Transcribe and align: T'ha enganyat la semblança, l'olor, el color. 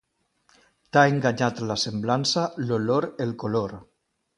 T'ha 0.95 1.03
enganyat 1.11 1.63
la 1.73 1.77
semblança, 1.85 2.49
l'olor, 2.71 3.13
el 3.29 3.41
color. 3.47 3.83